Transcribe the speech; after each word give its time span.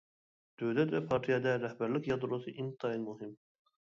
دۆلەت 0.61 0.93
ۋە 0.93 1.01
پارتىيەدە 1.11 1.53
رەھبەرلىك 1.65 2.09
يادروسى 2.11 2.53
ئىنتايىن 2.55 3.07
مۇھىم. 3.11 3.37